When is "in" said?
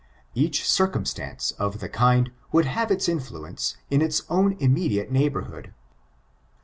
3.91-4.01